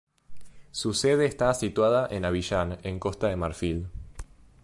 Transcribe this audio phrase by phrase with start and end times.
[0.71, 3.87] Su sede está situada en Abiyán, en Costa de Marfil.